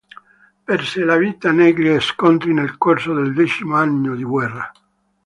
Perse 0.65 1.03
la 1.05 1.15
vita 1.15 1.51
negli 1.51 1.95
scontri 1.99 2.53
nel 2.55 2.79
corso 2.79 3.13
del 3.13 3.35
decimo 3.35 3.75
anno 3.75 4.15
di 4.15 4.23
guerra. 4.23 4.71